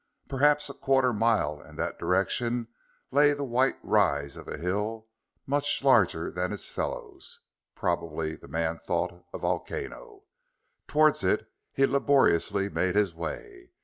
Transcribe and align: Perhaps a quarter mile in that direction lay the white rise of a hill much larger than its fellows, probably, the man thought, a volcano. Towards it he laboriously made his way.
Perhaps 0.27 0.67
a 0.67 0.73
quarter 0.73 1.13
mile 1.13 1.61
in 1.61 1.75
that 1.75 1.99
direction 1.99 2.69
lay 3.11 3.33
the 3.33 3.43
white 3.43 3.75
rise 3.83 4.35
of 4.35 4.47
a 4.47 4.57
hill 4.57 5.05
much 5.45 5.83
larger 5.83 6.31
than 6.31 6.51
its 6.51 6.67
fellows, 6.67 7.41
probably, 7.75 8.35
the 8.35 8.47
man 8.47 8.79
thought, 8.79 9.23
a 9.31 9.37
volcano. 9.37 10.23
Towards 10.87 11.23
it 11.23 11.47
he 11.71 11.85
laboriously 11.85 12.67
made 12.67 12.95
his 12.95 13.13
way. 13.13 13.69